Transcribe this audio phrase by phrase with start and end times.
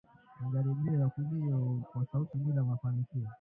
[0.43, 1.57] Majaribio ya kulia
[1.93, 3.29] kwa sauti bila mafanikio